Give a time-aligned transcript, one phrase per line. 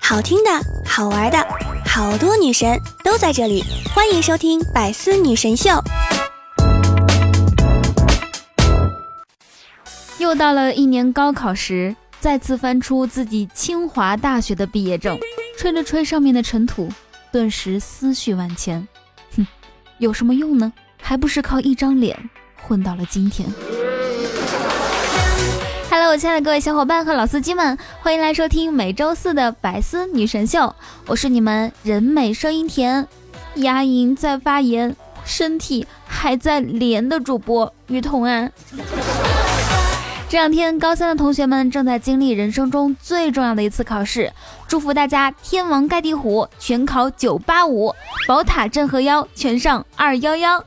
[0.00, 0.50] 好听的，
[0.86, 1.38] 好玩的，
[1.84, 5.70] 好多女神都在这里，欢迎收听《百思女神秀》。
[10.18, 15.18] 又到了一年高考时，再次翻出自己清华大学的毕业证，
[15.58, 16.88] 吹了吹上面的尘土，
[17.32, 18.86] 顿时思绪万千。
[19.36, 19.46] 哼，
[19.98, 20.72] 有什么用呢？
[21.02, 22.30] 还不是靠一张脸
[22.60, 23.48] 混到了今天。
[26.18, 30.74] 亲爱的各位小伙伴和老司机们，欢迎来收听每周四的百思女神秀，
[31.06, 33.06] 我是你们人美声音甜，
[33.56, 38.50] 牙龈在发炎，身体还在连的主播于彤安。
[40.30, 44.32] 这两天，高三的同学们正在经历人生中最重要的一次考试，
[44.66, 47.94] 祝福大家天王盖地虎，全考九八五，
[48.26, 50.64] 宝塔镇河妖，全上二幺幺。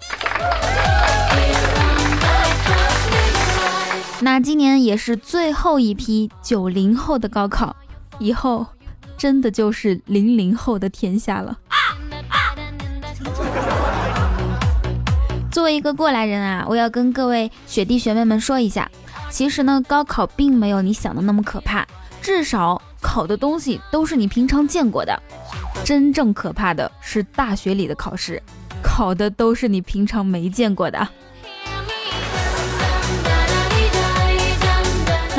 [4.21, 7.73] 那今年也是最后一批九零后的高考，
[8.19, 8.65] 以后
[9.17, 11.57] 真的就是零零后的天下了。
[15.49, 18.91] 作为一个过来人啊，我要跟各位学弟学妹们说一下。
[19.29, 21.87] 其实呢，高考并没有你想的那么可怕，
[22.21, 25.17] 至少考的东西都是你平常见过的。
[25.85, 28.41] 真正可怕的是大学里的考试，
[28.83, 31.07] 考的都是你平常没见过的。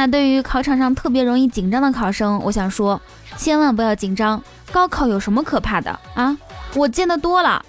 [0.00, 2.98] 那对于考场上特别容易紧张的考生，我想说，
[3.36, 4.42] 千万不要紧张。
[4.72, 6.34] 高考有什么可怕的啊？
[6.74, 7.62] 我见得多了。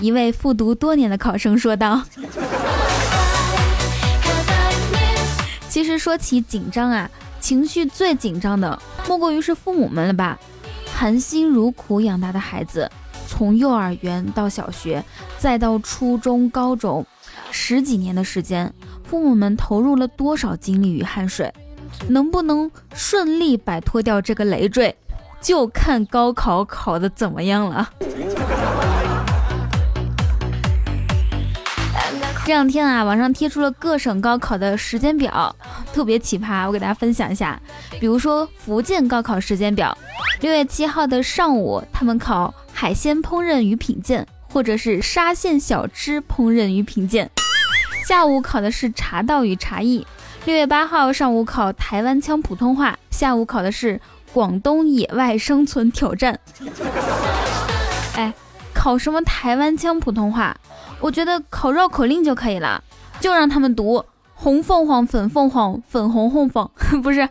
[0.00, 2.02] 一位复读多年的考生说道。
[5.68, 8.76] 其实说起紧张啊，情绪最紧张的
[9.06, 10.36] 莫过于是父母们了吧？
[10.92, 12.90] 含辛茹苦养大的孩子，
[13.28, 15.04] 从幼儿园到小学，
[15.38, 17.06] 再到初中、高中，
[17.52, 18.74] 十几年的时间，
[19.12, 21.52] 父母们投入了多少精力与汗水？
[22.08, 24.96] 能不能顺利摆脱掉这个累赘，
[25.38, 27.90] 就看高考考的怎么样了。
[32.46, 35.54] 这两天啊，网上贴出了各省高考的时间表，
[35.92, 37.60] 特别奇葩，我给大家分享一下。
[38.00, 39.94] 比如说福建高考时间表，
[40.40, 47.26] 六月七号的上午，他们考海鲜烹饪与品鉴，或者是沙县小吃烹饪与品鉴；
[48.06, 50.06] 下午考的是茶道与茶艺。
[50.44, 54.00] 六月八号上午考台湾腔普通话，下午考的是
[54.32, 56.38] 广东野外生存挑战。
[58.16, 58.34] 哎，
[58.74, 60.56] 考什么台湾腔普通话？
[61.00, 62.82] 我觉得考绕口令就可以了，
[63.20, 66.70] 就让他们读红凤凰、粉凤凰、粉红凤凰，
[67.02, 67.28] 不是，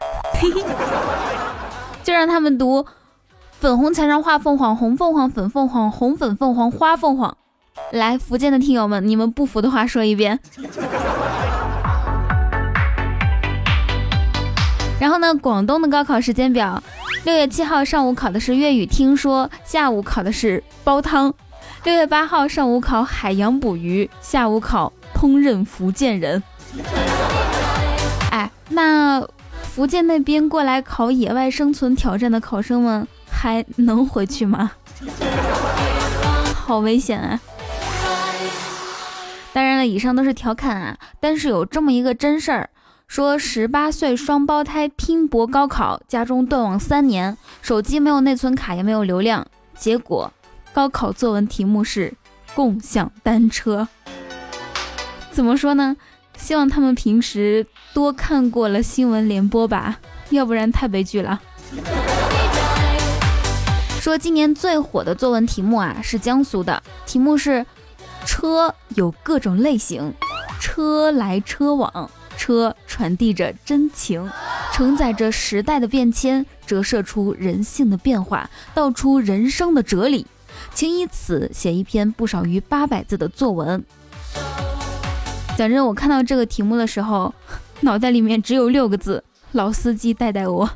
[2.04, 2.86] 就让他们读
[3.60, 7.38] 粉红墙上画凤凰、红凤凰、粉凤凰、红粉凤凰、花凤凰。
[7.92, 10.40] 来，福建的听友们，你们不服的话说一遍。
[15.00, 16.82] 然后呢，广东的高考时间表，
[17.26, 21.34] 六月七号上午考的是粤语听说，下午考的是煲汤。
[21.84, 26.42] 六月八号上午考海洋捕鱼，下午考烹饪福建人。
[28.30, 29.22] 哎，那
[29.64, 34.72] 福建那边过来考野外生存挑战的考生们还能回去吗？
[36.54, 37.42] 好危险啊！
[39.86, 42.70] 以上都是调侃啊，但是有这么一个真事儿，
[43.08, 50.32] 说十八岁双胞胎拼搏高考，家中断网三年，手机没有内存卡，也没有流量，结果。
[50.74, 52.14] 高考作文题目是
[52.56, 53.88] 共享单车，
[55.30, 55.98] 怎么说呢？
[56.38, 60.00] 希望他们平时多看过了新闻联播吧，
[60.30, 61.42] 要不然太悲剧了。
[64.00, 67.66] 说今年最火的作文题目啊，是江苏的，题目是
[68.26, 70.14] 车有各种类型，
[70.60, 74.30] 车来车往，车传递着真情，
[74.74, 80.26] 承载着时代的变迁，折射出人性的变化，道出人生的哲理。
[80.74, 83.84] 请以此写一篇不少于八百字的作文。
[85.58, 87.34] 讲真，我看到这个题目的时候，
[87.82, 90.70] 脑袋里面只有六个字：老司机带带我。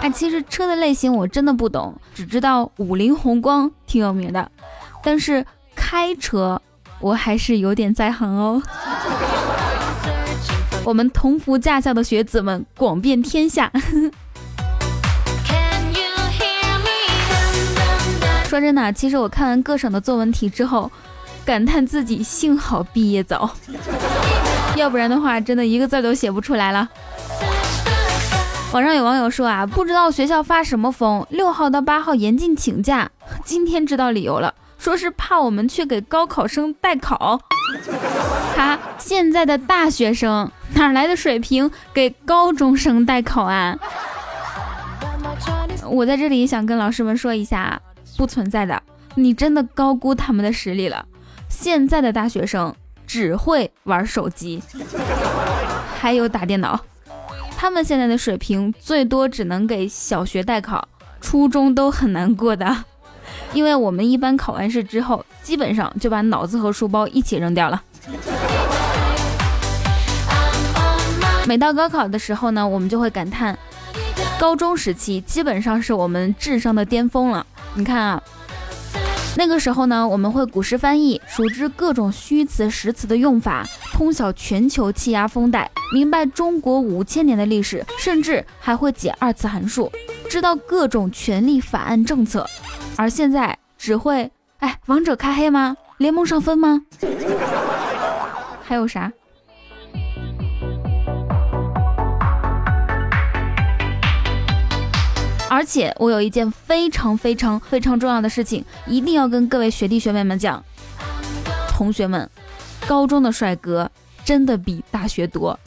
[0.00, 4.50] 哎，其实车的类型我真的不懂，只知道五菱宏光挺有名的，
[5.02, 5.44] 但是
[5.92, 6.58] 开车
[7.00, 8.62] 我还是有点在行哦。
[10.86, 13.70] 我们同福驾校的学子们广遍天下。
[18.48, 20.90] 说真的，其实我看完各省的作文题之后，
[21.44, 23.50] 感叹自己幸好毕业早，
[24.76, 26.88] 要不然的话，真的一个字都写不出来了。
[28.72, 33.10] 网上有网友说啊，不知道学校发什么疯，六号到八号严禁请假，
[33.44, 37.40] 今天知道理由了，说是怕我们去给高考生代考。
[38.56, 43.78] 哈，现在的大学生哪来的水平给高中生代考啊？
[45.86, 47.80] 我在这里想跟老师们说一下，
[48.16, 48.82] 不存在的，
[49.14, 51.06] 你真的高估他们的实力了。
[51.48, 52.74] 现在的大学生
[53.06, 54.60] 只会玩手机，
[55.96, 56.80] 还有打电脑，
[57.56, 60.88] 他们现在的水平最多只能给小学代考，
[61.20, 62.84] 初中都很难过的。
[63.54, 67.82] 因为我们一般考完试之后，基本上就把脑子和书包一起扔掉了。
[71.46, 73.58] 每到高考的时候呢，我们就会感叹，
[74.38, 77.44] 高中时期基本上是我们智商的巅峰了。
[77.74, 78.22] 你看啊，
[79.36, 89.90] 那个时候呢，我们会古诗翻译，熟知各种虚词实词的用法，通晓全球气压风带，明白中国五千年的历史，甚至还会解二次函数，
[90.30, 92.46] 知道各种权利法案政策。
[92.96, 95.76] 而现在只会哎，王者开黑吗？
[95.98, 96.82] 联盟上分吗？
[98.62, 99.12] 还有啥？
[105.50, 110.62] 而且我有一件非常非常非常重要的事情，一定要跟各位学弟学妹们讲。
[111.68, 112.28] 同学们，
[112.86, 113.90] 高中的帅哥
[114.24, 115.58] 真的比大学多。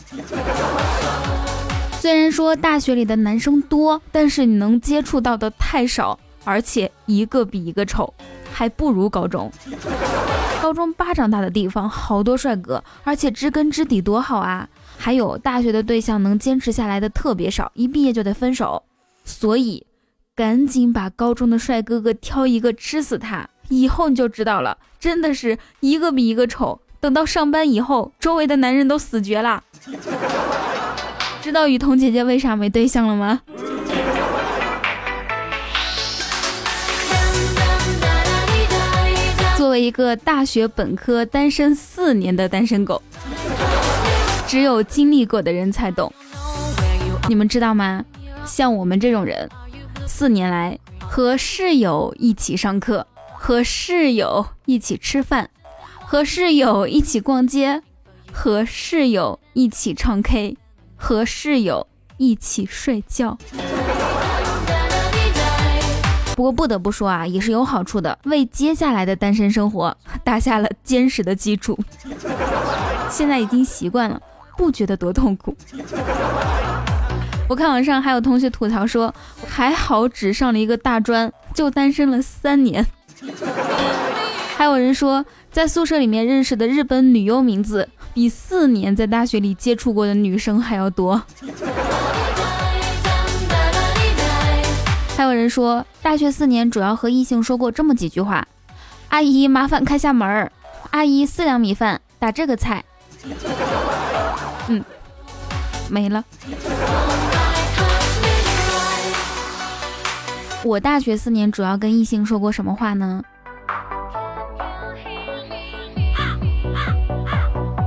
[2.00, 6.20] 虽然说大学里的男生多，但是你能接触到的太少。
[6.46, 8.14] 而且一个比一个丑，
[8.54, 9.52] 还不如高中。
[10.62, 14.68] 高中巴掌大的地方好多帅哥，而且知根知底多好啊！
[14.98, 18.82] 还有大学的对象能坚持下来的特别少，一毕业就得分手。
[19.24, 19.86] 所以
[20.36, 26.80] 赶紧把高中的帅哥哥挑一个吃死他，以后你就知道了，真的是一个比一个丑。
[27.00, 29.64] 等到上班以后，周围的男人都死绝了。
[31.44, 33.42] 知道雨桐姐姐为啥没对象了吗？
[39.76, 43.02] 为一个大学本科单身四年的单身狗，
[44.48, 46.14] 只有经历过的人才懂。
[47.28, 48.06] 你们知道吗？
[48.46, 49.50] 像我们这种人，
[50.08, 55.50] 四年来和室友一起上课，和室友一起吃饭，
[56.00, 57.82] 和室友一起逛街，
[58.32, 60.56] 和室友一起唱 K，
[60.96, 61.86] 和室友
[62.16, 63.38] 一起睡觉。
[66.36, 71.80] 不过不得不说啊，也是有好处的，为接下来的单身生活 打下了坚实的基础。
[73.10, 74.22] 现在已经习惯了，
[74.58, 75.56] 不觉得多痛苦。
[77.48, 79.16] 我看网上还有同学吐槽说，
[79.48, 82.86] 还好只上了一个大专，就单身了三年。
[84.58, 91.24] 还有人说，在宿舍里面认识的日本女优名字，比四年在大学里接触过的女生还要多。
[95.18, 98.46] 还有人说，大学四年主要和异性说过这么几句话
[99.08, 100.52] ：“阿姨，麻烦开下门儿。
[100.92, 102.84] ”“阿姨，四两米饭，打这个菜。”
[104.68, 104.84] 嗯，
[105.90, 106.24] 没了。
[110.64, 113.24] 我大学四年主要跟异性说过什么话呢？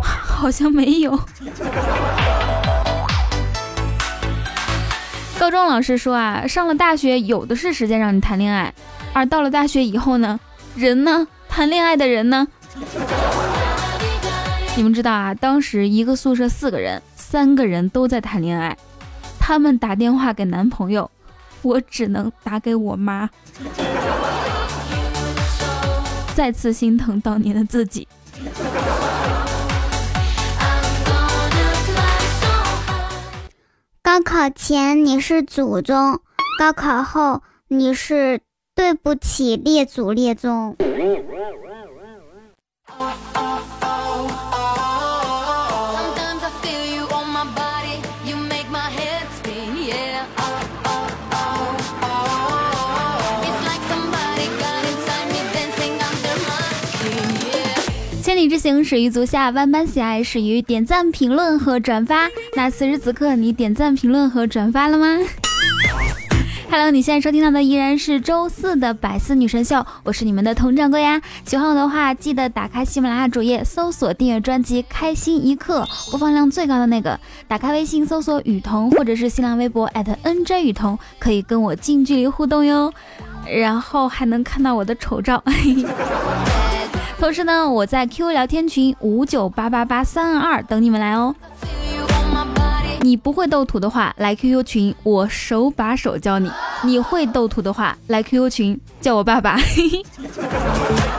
[0.03, 1.19] 好像没有。
[5.49, 8.71] 高中老师说啊，上了大学有的是时间让你谈恋爱，
[9.15, 10.39] 而到了大学以后呢，
[10.77, 12.47] 人呢，谈恋爱的人呢？
[14.77, 18.77] 你们知道啊，当时一个宿舍四个人，三个人都在谈恋爱，
[19.41, 21.11] 他们打电话给男朋友，
[21.63, 23.31] 我只能打给我妈，
[26.35, 28.07] 再次心疼当年的自己。
[34.19, 36.19] 高考前你是祖宗，
[36.59, 38.41] 高考后你是
[38.75, 40.77] 对不起列祖列宗。
[58.59, 62.29] 行始于足下，万般喜爱始于点赞、评论和转发。
[62.57, 65.17] 那此时此刻，你点赞、评论和转发了吗？
[66.71, 71.23] Hello，你现在收听到的依然是周四的百思女神秀，我是你们的佟掌柜呀。
[71.47, 77.19] 喜欢我的话，记得打开喜马拉雅主页，搜索订阅专辑《开心一刻》，播放量最高的那个。
[77.47, 82.93] 打开微信搜索雨桐，或者是新浪微博 @nj 雨桐，可以跟我近距离互动哟。
[83.51, 85.43] 然后还能看到我的丑照。
[85.47, 85.87] 嘿 嘿
[87.19, 91.35] 同时呢我在 qq 聊天群五九八八八三二二等你们来哦。
[93.01, 96.51] 你不会斗图的话来 qq 群我手把手教你。
[96.85, 99.57] 你会斗图的话来 qq 群叫我爸爸。
[99.57, 99.89] 嘿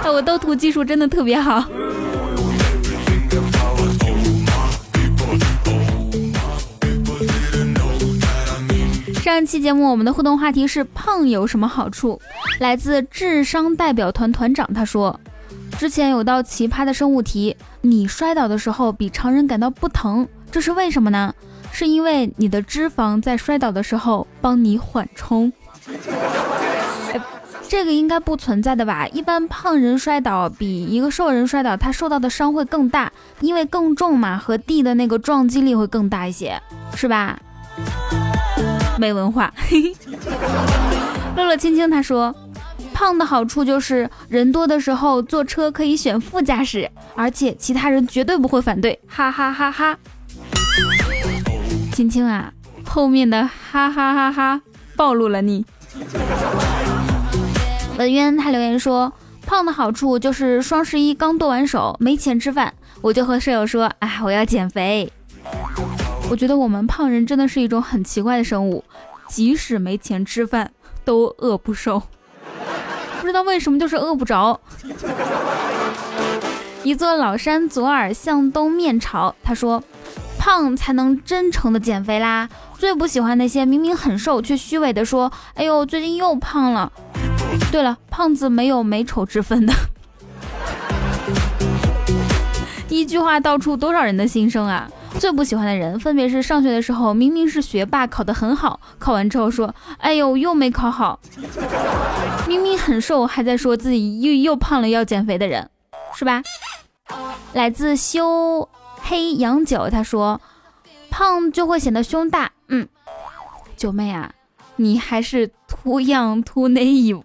[0.01, 1.65] 嘿我斗图技术真的特别好。
[9.21, 12.19] 上一期节目我们的互动话题是胖有什么好处？
[12.59, 15.17] 来自智商代表团团长他说
[15.79, 21.33] 之前有道奇葩的生物题，你摔倒的时候比常人感到不疼，这是为什么呢？
[21.71, 25.49] 是因为你的脂肪在摔倒的时候帮你缓冲。
[27.69, 29.07] 这个应该不存在的吧？
[29.13, 33.09] 一般胖人摔倒比一个瘦人摔倒，他受到的伤会更大，
[33.39, 36.61] 因为更重嘛，和地的那个撞击力会更大一些，
[36.93, 37.39] 是吧？
[38.99, 39.53] 没文化。
[41.37, 42.35] 乐乐青青他说，
[42.99, 49.97] 胖的好处就是人多的时候坐车可以选副驾驶，而且其他人绝对不会反对，哈哈哈哈。
[51.93, 52.51] 青青啊，
[52.85, 54.61] 后面的哈哈哈哈
[54.97, 55.65] 暴露了你。
[57.97, 59.13] 文渊他留言说，
[59.45, 65.09] 胖的好处就是双十一刚剁完手，没钱吃饭，我就和舍友说，哎，我要减肥。
[66.29, 68.83] 我觉得我们胖人真的是一种很奇怪的生物，
[69.29, 70.73] 即使没钱吃饭，
[71.05, 72.03] 都饿不瘦。
[73.19, 74.59] 不知道为什么，就是饿不着。
[76.83, 79.83] 一座老山左耳向东面朝，他说，
[80.37, 82.47] 胖才能真诚的减肥啦。
[82.77, 86.91] 最不喜欢那些明明很瘦却虚伪的说，哎呦，最近又胖了。
[87.71, 89.73] 对了，胖子没有美丑之分的。
[92.87, 94.89] 一句话道出多少人的心声啊！
[95.19, 101.19] 最不喜欢的人，分别是上学的时候明明是学霸，考得很好，考完之后说：“哎呦，又没考好。”
[102.47, 105.69] 明明很瘦，还在说自己又又胖了，要减肥的人，
[106.15, 106.41] 是吧？
[107.51, 108.69] 来自修
[109.01, 110.39] 黑洋酒，他说
[111.11, 112.87] ：“胖就会显得胸大。”嗯，
[113.75, 114.31] 九妹啊，
[114.77, 117.23] 你还是 too young too naive。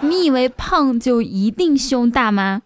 [0.00, 2.62] 你以为胖就一定胸大吗？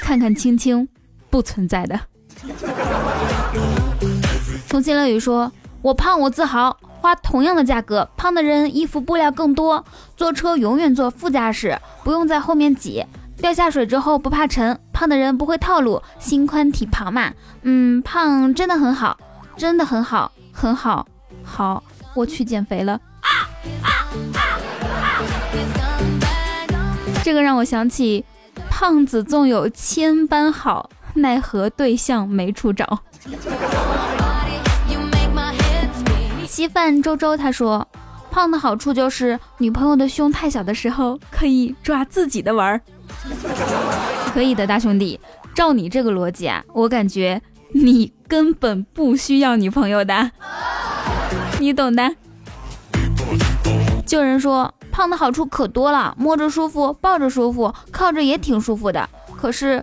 [0.00, 0.88] 看看青青，
[1.28, 2.00] 不存在的。
[4.68, 9.84] 重庆乐语说：“我胖我自豪，花同样的价格，胖的人衣服布料更多，
[10.16, 13.04] 坐车永远坐副驾驶，不用在后面挤，
[13.36, 14.78] 掉下水之后不怕沉。
[14.92, 17.32] 胖的人不会套路，心宽体胖嘛。
[17.62, 19.16] 嗯，胖真的很好，
[19.56, 21.06] 真的很好，很好，
[21.44, 21.82] 好，
[22.14, 23.00] 我去减肥了。”
[27.24, 28.24] 这个让我想起，
[28.68, 33.00] 胖子纵有千般好，奈何对象没处找。
[36.46, 37.86] 稀饭周周他说，
[38.30, 42.80] 胖的好处就是女朋友的胸太小的时候，可以抓自己的玩儿。
[44.32, 45.18] 可以的，大兄弟，
[45.54, 47.40] 照你这个逻辑啊，我感觉
[47.74, 50.30] 你根本不需要女朋友的，
[51.58, 52.14] 你懂的。
[54.06, 54.72] 就人说。
[54.92, 59.08] 胖的好处可多了，摸着舒服，抱着舒服，靠着也挺舒服的。
[59.34, 59.82] 可是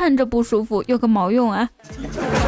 [0.00, 1.68] 看着不舒服，有个毛用啊！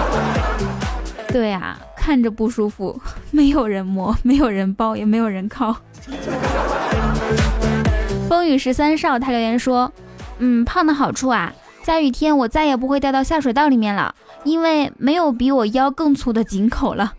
[1.28, 2.98] 对呀，看着不舒服，
[3.30, 5.76] 没有人摸，没有人抱，也没有人靠。
[8.26, 9.92] 风雨十三少他留言说
[10.40, 11.52] ：“嗯，胖的好处啊，
[11.84, 17.12] 下雨天我再也不会掉到下水道里面了，因为没有比我腰更粗的井口了。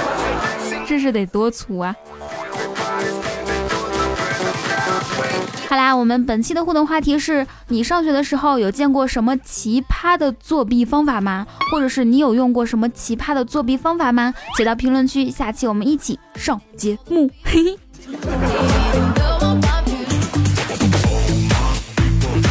[0.86, 1.96] 这是得多粗啊！”
[5.68, 11.44] 好啦，我们本期的互动话题是你上学的时候有见过什么奇葩的作弊方法吗？
[11.72, 14.32] 或者是你有用过什么奇葩的作弊方法吗？
[14.56, 17.28] 写到评论区，下期我们一起上节目。
[17.42, 17.78] 嘿嘿。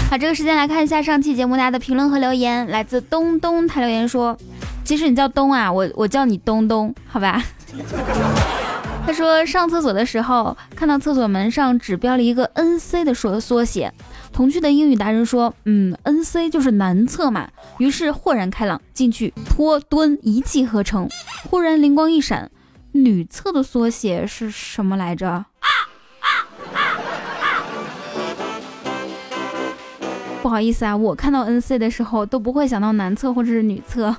[0.09, 2.67] 好，这个时间来看一下上期节目大家的评论和留言。
[2.67, 4.37] 来自东东，他留言说
[4.83, 7.41] ：“其实你叫东啊，我我叫你东东，好吧？”
[9.05, 13.93] 他说上厕所的时候看到厕所门上只标了一个 N C 的缩缩写，
[14.33, 17.47] 童趣的英语达人说，嗯，N C 就是男厕嘛。
[17.77, 21.07] 于是豁然开朗，进去拖蹲一气呵成。
[21.49, 22.49] 忽然灵光一闪，
[22.93, 25.45] 女厕的缩写是什么来着？
[30.41, 34.15] 不好意思啊，我看到 N C 的时候都不会想到男厕或者是女厕，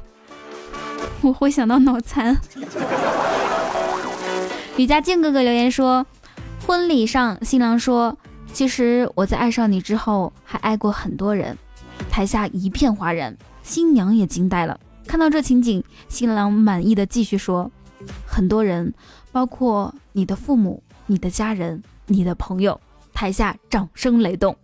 [1.22, 2.36] 我会想到脑残。
[4.76, 6.04] 吕家静哥哥留言说
[6.66, 8.14] ：“婚礼上，新郎说，
[8.52, 11.56] 其实我在爱上你之后，还爱过很多人。”
[12.10, 14.78] 台下一片哗然，新娘也惊呆了。
[15.06, 17.70] 看到这情景，新郎满意的继续说
[18.28, 18.92] ：“很多人，
[19.32, 22.78] 包括你的父母、你的家人、你的朋友。”
[23.14, 24.54] 台下掌声雷动。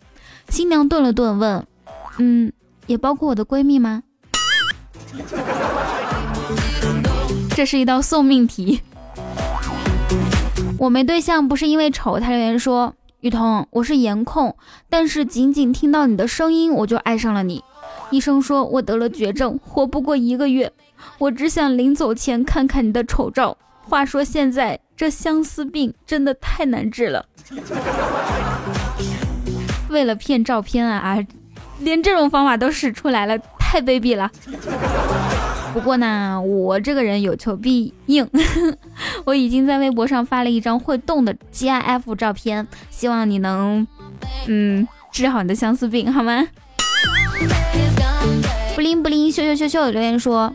[0.50, 1.66] 新娘顿了顿，问
[2.19, 2.52] ：“嗯，
[2.87, 4.02] 也包括我的闺蜜吗？”
[7.57, 8.83] 这是一道送命题。
[10.83, 14.57] 我没对象不是因为丑，他留言说：“雨桐，我是颜控，
[14.91, 17.62] 但是仅仅听到你的声音，我就爱上了你。
[18.11, 20.73] 医生说我得了绝症，活不过一个月，
[21.19, 23.57] 我只想临走前看看你的丑照，
[23.89, 27.25] 话说现在这相思病真的太难治了。
[29.89, 31.25] 为了骗照片啊啊，
[31.79, 34.29] 连这种方法都使出来了，太卑鄙了。
[35.73, 38.29] 不过呢，我这个人有求必应，
[39.25, 43.87] 我已经在微博上发了一张会动的 GIF 照片，希望你能，
[44.47, 46.47] 嗯，治好你的相思病，好吗？
[48.75, 50.55] 不灵不灵，秀秀秀秀留言说：“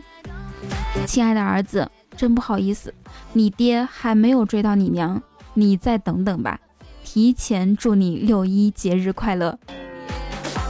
[1.04, 2.94] 亲爱的儿子，真不好意思，
[3.32, 5.20] 你爹还没有追到你娘，
[5.54, 6.60] 你再等等吧。
[7.02, 9.58] 提前祝你六一节日快乐。”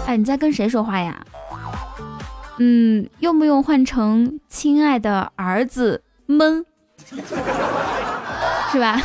[0.07, 1.23] 哎，你在跟谁说话呀？
[2.59, 6.65] 嗯，用不用换成亲爱的儿子们？
[8.73, 9.01] 是吧？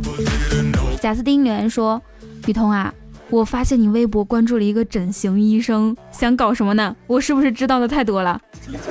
[1.00, 2.00] 贾斯汀留言说
[2.46, 2.92] ：“雨桐啊。”
[3.28, 6.94] 我发现你微博关注了一个整形医生，想搞什么呢？
[7.08, 8.40] 我是不是知道的太多了？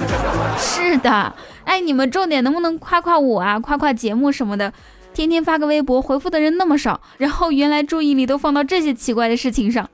[0.60, 3.58] 是的，哎，你们重点能不能夸夸我啊？
[3.58, 4.74] 夸夸节目什么的，
[5.14, 9.90] 天天发个微博回复的人那么少，然后原来注意力都放到这些奇怪的事情上，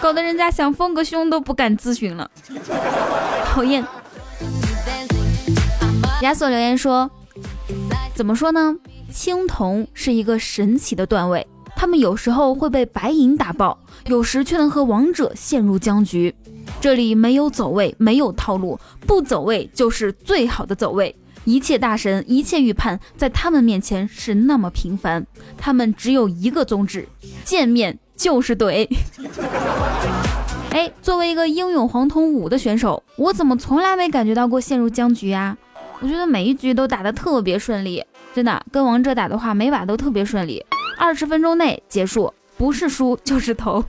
[0.00, 2.30] 搞得人家想丰个胸都不敢咨询了，
[3.44, 3.84] 讨厌。
[6.22, 7.10] 亚索留言说，
[8.14, 8.74] 怎么说呢？
[9.12, 11.46] 青铜是一个神奇的段位。
[11.76, 16.34] 他们有时候会被白银打爆，有时却能和王者陷入僵局。
[16.80, 21.14] 这里没有走位，没有套路，不走位就是最好的走位。
[21.44, 25.26] 一切大神，一切预判，在他们面前是那么平凡。
[25.56, 27.08] 他们只有一个宗旨：
[27.44, 28.86] 见面就是怼。
[30.72, 35.56] 哎，作为一个英勇黄铜五的选手，我怎么从来没感觉到过陷入僵局啊？
[36.00, 40.62] 我觉得每一局都打得特别顺利，真的，跟王者打的话，每把都特别顺利。
[40.98, 43.82] 二十分钟内结束，不是输就是投。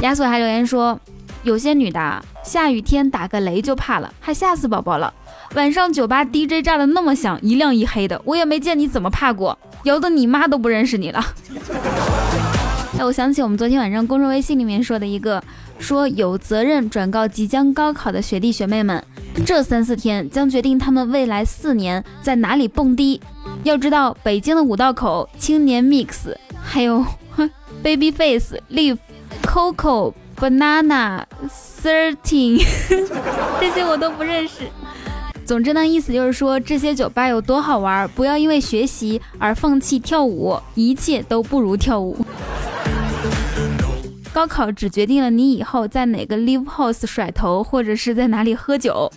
[0.00, 0.98] 亚索还留言说，
[1.42, 5.12] 有些女的下雨天打个雷就怕了，还吓死宝宝了。
[5.54, 11.24] 晚上酒吧 DJ 炸的那么响，一亮一黑的，我也没见你怎么怕过，摇的你妈都不认识你了。
[12.98, 15.42] 哎，我想起我们昨天晚上公众微信里面说的一个，
[15.78, 19.02] 说有责任转告即将高考的学弟学妹们。
[19.44, 23.20] 这三四天将决定他们未来四年在哪里蹦迪。
[23.62, 27.04] 要知道，北京的五道口、青年 Mix，还有
[27.84, 28.98] Babyface、Live、
[29.42, 31.24] Coco、Banana、
[31.82, 32.64] Thirteen，
[33.60, 34.62] 这些我都不认识。
[35.46, 42.16] 总之呢，意思就是说这些酒吧有多好玩，不要因为学习而放弃跳舞，一切都不如跳舞。
[44.32, 49.10] 高考只决定了你以后在哪个 live house 甩头，或者是在哪里喝酒。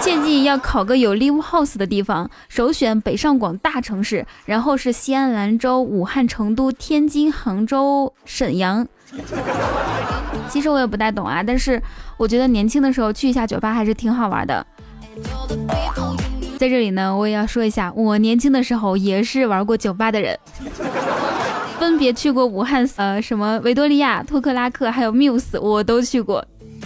[0.00, 8.86] 切记要考个有 live house 的地方，首选北上广大城市，然后是西安、兰州、武汉、成都、天津、杭州、沈阳。
[10.48, 11.82] 其实我也不太懂啊，但是
[12.16, 14.64] 我觉得年轻的时候去一下酒吧还是挺好玩的。
[16.58, 20.38] 在这里呢，我也要说一下，我年轻的时候也是玩过酒吧的人。
[21.78, 26.44] 分别去过武汉，呃，什么维多利亚、托克拉克，还有 Muse，我都去过，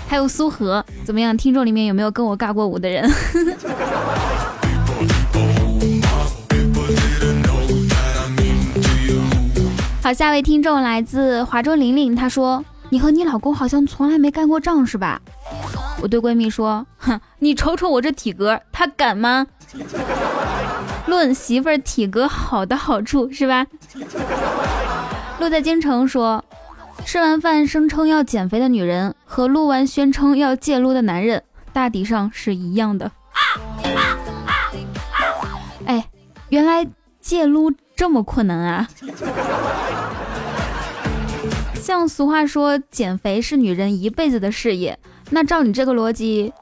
[0.09, 1.37] 还有苏荷，怎么样？
[1.37, 3.07] 听众里面有没有跟我尬过舞的人？
[10.03, 12.65] 好，下位听众来自华州玲玲，她说
[12.97, 15.21] ：“你和你老公好像从来没干过仗是吧？”
[16.01, 19.47] 我对闺蜜说：“哼，你瞅瞅我这体格，他敢吗？”
[21.07, 23.67] 论媳妇儿体格好的好处是吧？
[25.39, 26.43] 路在京城说，
[27.05, 31.43] 吃完饭声称要减肥的女人和录完宣称要戒撸的男人，
[31.75, 33.13] 大抵上是一样的。
[35.85, 36.09] 哎，
[36.49, 36.87] 原来
[37.21, 38.89] 戒撸这么困难啊！
[41.87, 44.99] 像俗话说，减肥是女人一辈子的事业，
[45.31, 46.53] 那照你这个逻辑，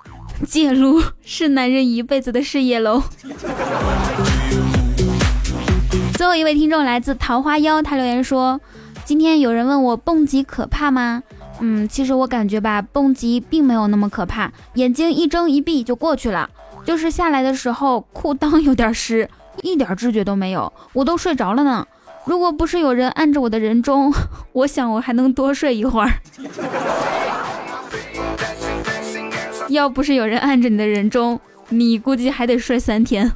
[0.46, 3.02] 戒撸是男人一辈子的事业喽。
[6.12, 8.60] 最后一位听众来自桃花妖，他留言说
[9.06, 11.22] ：“今天有人问我蹦极可怕吗？
[11.60, 16.50] 嗯，其实我感觉吧，蹦极并没有那么可怕，眼睛一睁一闭就过去了。
[16.84, 19.26] 就是下来的时候裤裆有点湿，
[19.62, 21.86] 一点知觉都没有，我都睡着了呢。
[22.26, 24.12] 如果不是有人按着我的人中，
[24.52, 26.12] 我想我还能多睡一会儿。
[29.68, 33.30] 要不是有人按着你的人中，你估计还得睡三天。”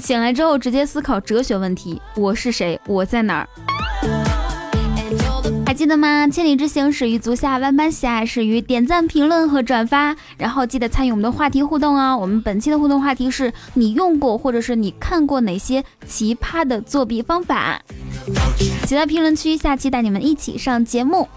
[0.00, 2.78] 醒来之后，直接思考哲学问题：我是谁？
[2.86, 3.48] 我在哪儿？
[5.76, 6.26] 记得吗？
[6.26, 10.16] 千里之行始于足下，万般喜爱始于点赞、评论和转发。
[10.38, 12.16] 然后记得参与我们的话题互动哦。
[12.16, 17.78] 我们本期的互动话题是你用过或者是你看过哪些奇葩的作弊方法？
[18.86, 21.28] 写在评论区，下期带你们一起上节目。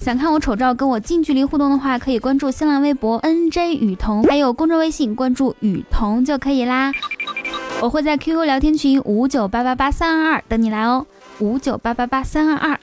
[0.00, 6.92] 想看我丑照跟我近距离互动的话，可以关注新浪微博 N J 雨桐，还有公众微信关注雨桐就可以啦。
[7.82, 11.06] 我会在 QQ 聊天群五九八八八三二二等你来哦，
[11.38, 12.78] 五九八八八三二二。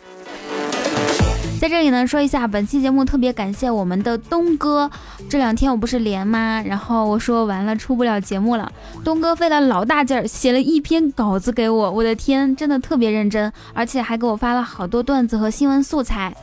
[1.62, 4.90] 在这里呢，说一下本期节目特别感谢我们的东哥。
[5.30, 6.64] 这两天我不是连吗？
[6.66, 8.72] 然后我说完了出不了节目了，
[9.04, 16.36] 东哥费了老大劲儿写了一篇稿子给我，我的天，真的特别认真，而且还给我发了好多段子和新闻素材。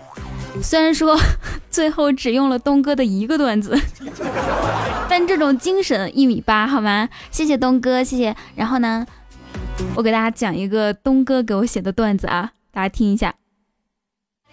[0.62, 1.18] 虽然说
[1.70, 3.78] 最后只用了东哥的一个段子，
[5.08, 7.08] 但这种精神一米八好吗？
[7.30, 8.34] 谢谢东哥，谢谢。
[8.54, 9.06] 然后呢，
[9.94, 13.34] 我给大家讲一个东哥给我写的段子啊，大家听一下。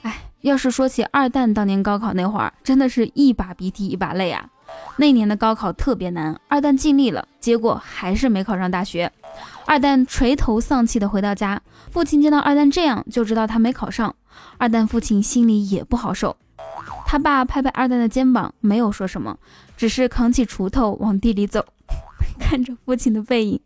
[0.02, 4.50] 哎要是说起二蛋当年高考那会儿，真的是一把鼻涕一把泪啊！
[4.98, 9.12] 那年的高考特别难，二蛋尽力了，结果还是没考上大学。
[9.68, 11.62] 二蛋垂头丧气的回到家，
[11.92, 14.16] 父亲见到二蛋这样，就知道他没考上。
[14.58, 16.38] 二蛋父亲心里也不好受，
[17.06, 19.38] 他爸拍拍二蛋的肩膀，没有说什么，
[19.76, 21.66] 只是扛起锄头往地里走，
[22.40, 23.60] 看着父亲的背影。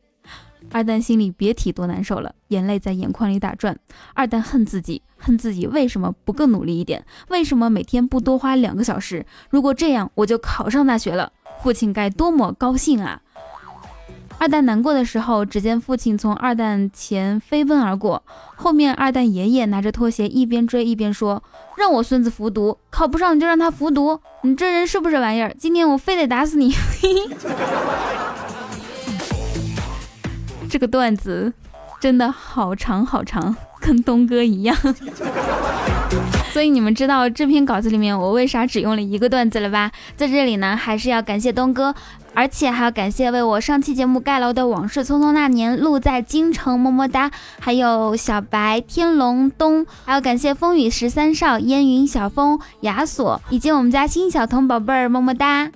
[0.72, 3.78] 二蛋心里别提多难受了，眼泪在眼眶里打转。
[4.16, 7.06] 二蛋恨自己，恨自己为什么不更努力一点？
[7.30, 9.24] 为什么每天不多花两个小时？
[9.52, 13.22] 如果这样，我就考上大学了，父亲该多么高兴啊！
[14.38, 18.22] 二蛋难过的时候，只见父亲从二蛋前飞奔而过，
[18.56, 21.42] 后面二蛋爷爷拿着拖鞋一边追一边说
[21.78, 25.52] ：“让我孙子服毒，考不上你就让他服毒，你这人是不是玩意儿？
[25.58, 26.76] 今天我非得打死你！”
[30.70, 31.52] 这个段子
[32.00, 34.76] 真的好长好长，跟东哥一样。
[36.52, 39.92] 所以你们知道这篇稿子里面我为啥只用了一个段子了吧？
[40.16, 41.94] 在这里呢，还是要感谢东哥，
[42.34, 55.70] 而且还要感谢为我上期节目盖楼的往事匆匆那年路在京城么么哒，还有小白天龙东，还要感谢风雨十三少烟云小风亚索以及我们家新小童宝贝儿么么哒。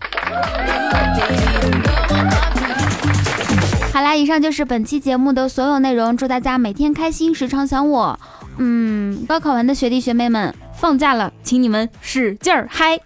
[3.91, 6.15] 好啦，以上就是本期节目的所有内容。
[6.15, 8.19] 祝大家每天开心，时常想我。
[8.57, 12.99] 嗯，高考完的学弟学妹们，放假了，请你们使劲儿嗨，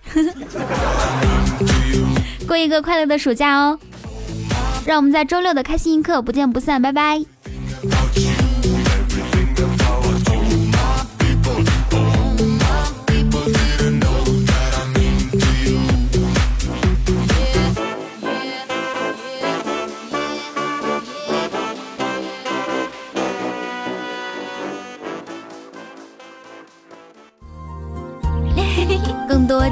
[2.48, 3.80] 过一个快乐的暑假哦。
[4.86, 7.33] 让我们在周六的开心一刻不见不散，拜拜。